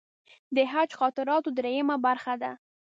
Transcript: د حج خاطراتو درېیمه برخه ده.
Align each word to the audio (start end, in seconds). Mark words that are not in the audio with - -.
د 0.55 0.57
حج 0.71 0.89
خاطراتو 0.99 1.49
درېیمه 1.57 1.95
برخه 2.05 2.33
ده. 2.41 2.51